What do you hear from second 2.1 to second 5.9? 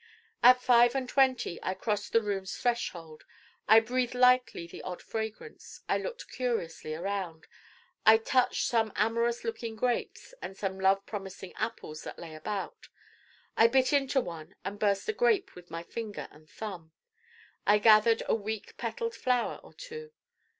the Room's threshold. I breathed lightly the odd fragrance.